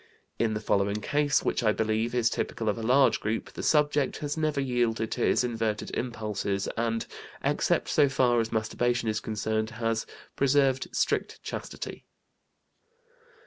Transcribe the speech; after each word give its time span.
In 0.39 0.55
the 0.55 0.59
following 0.59 0.95
case, 0.99 1.43
which, 1.43 1.61
I 1.61 1.71
believe, 1.73 2.15
is 2.15 2.31
typical 2.31 2.67
of 2.69 2.79
a 2.79 2.81
large 2.81 3.19
group, 3.19 3.53
the 3.53 3.61
subject 3.61 4.17
has 4.17 4.35
never 4.35 4.59
yielded 4.59 5.11
to 5.11 5.21
his 5.21 5.43
inverted 5.43 5.91
impulses, 5.95 6.67
and, 6.75 7.05
except 7.43 7.87
so 7.87 8.09
far 8.09 8.39
as 8.39 8.51
masturbation 8.51 9.07
is 9.09 9.19
concerned, 9.19 9.69
has 9.69 10.07
preserved 10.35 10.87
strict 10.91 11.39
chastity. 11.43 12.05